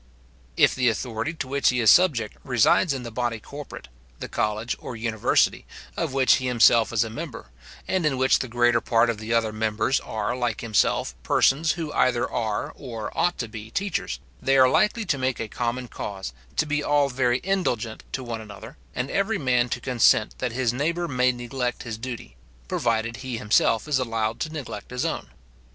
If 0.57 0.73
the 0.73 0.89
authority 0.89 1.31
to 1.35 1.47
which 1.47 1.69
he 1.69 1.79
is 1.79 1.91
subject 1.91 2.35
resides 2.43 2.91
in 2.91 3.03
the 3.03 3.11
body 3.11 3.39
corporate, 3.39 3.87
the 4.17 4.27
college, 4.27 4.75
or 4.79 4.95
university, 4.95 5.67
of 5.95 6.11
which 6.11 6.37
he 6.37 6.47
himself 6.47 6.91
is 6.91 7.03
a 7.03 7.09
member, 7.11 7.51
and 7.87 8.03
in 8.03 8.17
which 8.17 8.39
the 8.39 8.47
greater 8.47 8.81
part 8.81 9.11
of 9.11 9.19
the 9.19 9.31
other 9.31 9.53
members 9.53 9.99
are, 9.99 10.35
like 10.35 10.61
himself, 10.61 11.13
persons 11.21 11.73
who 11.73 11.93
either 11.93 12.27
are, 12.27 12.71
or 12.75 13.15
ought 13.15 13.37
to 13.37 13.47
be 13.47 13.69
teachers, 13.69 14.19
they 14.41 14.57
are 14.57 14.67
likely 14.67 15.05
to 15.05 15.19
make 15.19 15.39
a 15.39 15.47
common 15.47 15.87
cause, 15.87 16.33
to 16.57 16.65
be 16.65 16.81
all 16.83 17.07
very 17.07 17.39
indulgent 17.43 18.03
to 18.11 18.23
one 18.23 18.41
another, 18.41 18.77
and 18.95 19.11
every 19.11 19.37
man 19.37 19.69
to 19.69 19.79
consent 19.79 20.33
that 20.39 20.51
his 20.51 20.73
neighbour 20.73 21.07
may 21.07 21.31
neglect 21.31 21.83
his 21.83 21.99
duty, 21.99 22.35
provided 22.67 23.17
he 23.17 23.37
himself 23.37 23.87
is 23.87 23.99
allowed 23.99 24.39
to 24.39 24.49
neglect 24.51 24.89
his 24.89 25.05
own. 25.05 25.29